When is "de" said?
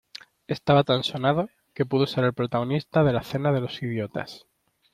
3.03-3.13, 3.51-3.61